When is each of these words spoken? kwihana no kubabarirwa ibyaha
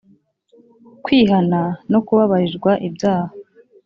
kwihana 1.03 1.61
no 1.91 1.99
kubabarirwa 2.05 2.71
ibyaha 2.87 3.31